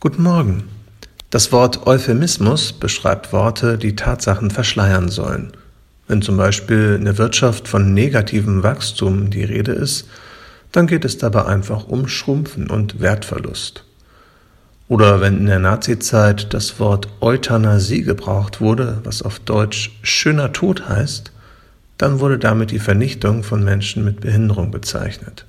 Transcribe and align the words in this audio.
Guten 0.00 0.22
Morgen. 0.22 0.62
Das 1.30 1.50
Wort 1.50 1.88
Euphemismus 1.88 2.72
beschreibt 2.72 3.32
Worte, 3.32 3.76
die 3.78 3.96
Tatsachen 3.96 4.52
verschleiern 4.52 5.08
sollen. 5.08 5.50
Wenn 6.06 6.22
zum 6.22 6.36
Beispiel 6.36 6.94
in 6.96 7.04
der 7.04 7.18
Wirtschaft 7.18 7.66
von 7.66 7.94
negativem 7.94 8.62
Wachstum 8.62 9.30
die 9.30 9.42
Rede 9.42 9.72
ist, 9.72 10.06
dann 10.70 10.86
geht 10.86 11.04
es 11.04 11.18
dabei 11.18 11.46
einfach 11.46 11.88
um 11.88 12.06
Schrumpfen 12.06 12.70
und 12.70 13.00
Wertverlust. 13.00 13.82
Oder 14.86 15.20
wenn 15.20 15.38
in 15.38 15.46
der 15.46 15.58
Nazizeit 15.58 16.54
das 16.54 16.78
Wort 16.78 17.08
Euthanasie 17.20 18.04
gebraucht 18.04 18.60
wurde, 18.60 18.98
was 19.02 19.22
auf 19.22 19.40
Deutsch 19.40 19.98
schöner 20.02 20.52
Tod 20.52 20.88
heißt, 20.88 21.32
dann 21.96 22.20
wurde 22.20 22.38
damit 22.38 22.70
die 22.70 22.78
Vernichtung 22.78 23.42
von 23.42 23.64
Menschen 23.64 24.04
mit 24.04 24.20
Behinderung 24.20 24.70
bezeichnet. 24.70 25.44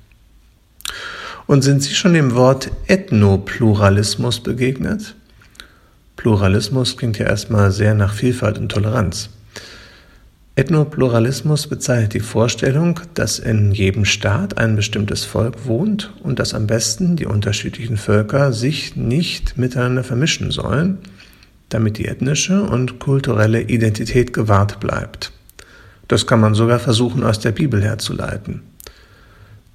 Und 1.50 1.62
sind 1.62 1.82
Sie 1.82 1.96
schon 1.96 2.14
dem 2.14 2.36
Wort 2.36 2.70
Ethnopluralismus 2.86 4.38
begegnet? 4.38 5.16
Pluralismus 6.14 6.96
klingt 6.96 7.18
ja 7.18 7.26
erstmal 7.26 7.72
sehr 7.72 7.96
nach 7.96 8.14
Vielfalt 8.14 8.56
und 8.56 8.68
Toleranz. 8.68 9.30
Ethnopluralismus 10.54 11.66
bezeichnet 11.66 12.14
die 12.14 12.20
Vorstellung, 12.20 13.00
dass 13.14 13.40
in 13.40 13.72
jedem 13.72 14.04
Staat 14.04 14.58
ein 14.58 14.76
bestimmtes 14.76 15.24
Volk 15.24 15.66
wohnt 15.66 16.12
und 16.22 16.38
dass 16.38 16.54
am 16.54 16.68
besten 16.68 17.16
die 17.16 17.26
unterschiedlichen 17.26 17.96
Völker 17.96 18.52
sich 18.52 18.94
nicht 18.94 19.58
miteinander 19.58 20.04
vermischen 20.04 20.52
sollen, 20.52 20.98
damit 21.68 21.98
die 21.98 22.06
ethnische 22.06 22.62
und 22.62 23.00
kulturelle 23.00 23.62
Identität 23.62 24.32
gewahrt 24.32 24.78
bleibt. 24.78 25.32
Das 26.06 26.28
kann 26.28 26.38
man 26.38 26.54
sogar 26.54 26.78
versuchen 26.78 27.24
aus 27.24 27.40
der 27.40 27.50
Bibel 27.50 27.82
herzuleiten. 27.82 28.69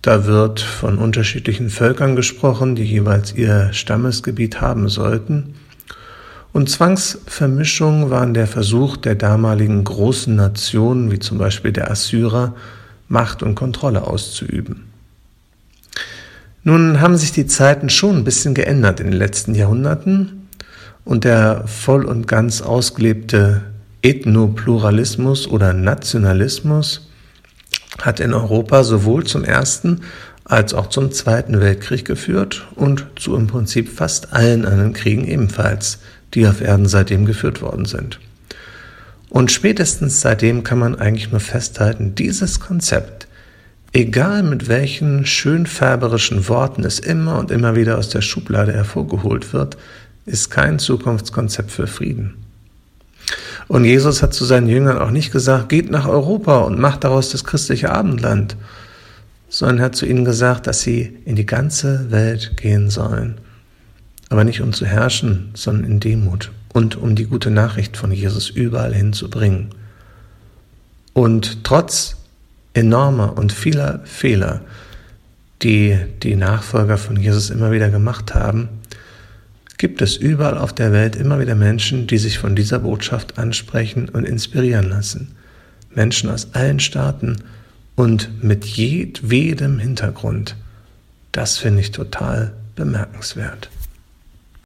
Da 0.05 0.25
wird 0.25 0.59
von 0.59 0.99
unterschiedlichen 0.99 1.71
Völkern 1.71 2.15
gesprochen, 2.15 2.75
die 2.75 2.83
jeweils 2.83 3.33
ihr 3.33 3.73
Stammesgebiet 3.73 4.61
haben 4.61 4.87
sollten. 4.87 5.55
Und 6.53 6.69
Zwangsvermischung 6.69 8.11
waren 8.11 8.35
der 8.35 8.45
Versuch 8.45 8.97
der 8.97 9.15
damaligen 9.15 9.83
großen 9.83 10.35
Nationen, 10.35 11.11
wie 11.11 11.17
zum 11.17 11.39
Beispiel 11.39 11.71
der 11.71 11.89
Assyrer, 11.89 12.53
Macht 13.07 13.41
und 13.41 13.55
Kontrolle 13.55 14.05
auszuüben. 14.05 14.83
Nun 16.63 17.01
haben 17.01 17.17
sich 17.17 17.31
die 17.31 17.47
Zeiten 17.47 17.89
schon 17.89 18.17
ein 18.17 18.23
bisschen 18.23 18.53
geändert 18.53 18.99
in 18.99 19.07
den 19.07 19.17
letzten 19.17 19.55
Jahrhunderten 19.55 20.49
und 21.03 21.23
der 21.23 21.65
voll 21.65 22.05
und 22.05 22.27
ganz 22.27 22.61
ausgelebte 22.61 23.63
Ethnopluralismus 24.03 25.47
oder 25.47 25.73
Nationalismus 25.73 27.09
hat 28.01 28.19
in 28.19 28.33
Europa 28.33 28.83
sowohl 28.83 29.25
zum 29.25 29.43
Ersten 29.43 30.01
als 30.43 30.73
auch 30.73 30.87
zum 30.87 31.11
Zweiten 31.11 31.59
Weltkrieg 31.59 32.05
geführt 32.05 32.67
und 32.75 33.05
zu 33.15 33.35
im 33.35 33.47
Prinzip 33.47 33.89
fast 33.89 34.31
allen 34.31 34.65
anderen 34.65 34.93
Kriegen 34.93 35.27
ebenfalls, 35.27 35.99
die 36.33 36.47
auf 36.47 36.61
Erden 36.61 36.85
seitdem 36.85 37.25
geführt 37.25 37.61
worden 37.61 37.85
sind. 37.85 38.19
Und 39.29 39.51
spätestens 39.51 40.21
seitdem 40.21 40.63
kann 40.63 40.79
man 40.79 40.95
eigentlich 40.95 41.31
nur 41.31 41.39
festhalten, 41.39 42.13
dieses 42.15 42.59
Konzept, 42.59 43.27
egal 43.91 44.43
mit 44.43 44.67
welchen 44.69 45.25
schönfärberischen 45.25 46.47
Worten 46.47 46.83
es 46.83 46.99
immer 46.99 47.39
und 47.39 47.49
immer 47.49 47.75
wieder 47.75 47.97
aus 47.97 48.09
der 48.09 48.21
Schublade 48.21 48.71
hervorgeholt 48.71 49.51
wird, 49.51 49.77
ist 50.25 50.51
kein 50.51 50.79
Zukunftskonzept 50.79 51.71
für 51.71 51.87
Frieden. 51.87 52.44
Und 53.67 53.85
Jesus 53.85 54.21
hat 54.21 54.33
zu 54.33 54.45
seinen 54.45 54.67
Jüngern 54.67 54.97
auch 54.97 55.11
nicht 55.11 55.31
gesagt, 55.31 55.69
geht 55.69 55.89
nach 55.89 56.07
Europa 56.07 56.59
und 56.59 56.79
macht 56.79 57.03
daraus 57.03 57.31
das 57.31 57.43
christliche 57.43 57.91
Abendland, 57.91 58.55
sondern 59.49 59.79
er 59.79 59.85
hat 59.85 59.95
zu 59.95 60.05
ihnen 60.05 60.25
gesagt, 60.25 60.67
dass 60.67 60.81
sie 60.81 61.17
in 61.25 61.35
die 61.35 61.45
ganze 61.45 62.11
Welt 62.11 62.57
gehen 62.57 62.89
sollen. 62.89 63.39
Aber 64.29 64.43
nicht 64.43 64.61
um 64.61 64.73
zu 64.73 64.85
herrschen, 64.85 65.51
sondern 65.53 65.91
in 65.91 65.99
Demut 65.99 66.51
und 66.73 66.95
um 66.95 67.15
die 67.15 67.25
gute 67.25 67.51
Nachricht 67.51 67.97
von 67.97 68.11
Jesus 68.11 68.49
überall 68.49 68.93
hinzubringen. 68.93 69.69
Und 71.13 71.63
trotz 71.63 72.17
enormer 72.73 73.37
und 73.37 73.53
vieler 73.53 74.01
Fehler, 74.03 74.61
die 75.61 75.97
die 76.21 76.35
Nachfolger 76.35 76.97
von 76.97 77.15
Jesus 77.15 77.49
immer 77.49 77.71
wieder 77.71 77.89
gemacht 77.89 78.35
haben, 78.35 78.67
gibt 79.77 80.01
es 80.01 80.15
überall 80.15 80.57
auf 80.57 80.73
der 80.73 80.91
Welt 80.91 81.15
immer 81.15 81.39
wieder 81.39 81.55
Menschen, 81.55 82.07
die 82.07 82.17
sich 82.17 82.39
von 82.39 82.55
dieser 82.55 82.79
Botschaft 82.79 83.37
ansprechen 83.37 84.09
und 84.09 84.25
inspirieren 84.25 84.89
lassen. 84.89 85.35
Menschen 85.93 86.29
aus 86.29 86.49
allen 86.53 86.79
Staaten 86.79 87.37
und 87.95 88.43
mit 88.43 88.65
jedwedem 88.65 89.79
Hintergrund. 89.79 90.55
Das 91.31 91.57
finde 91.57 91.81
ich 91.81 91.91
total 91.91 92.53
bemerkenswert. 92.75 93.69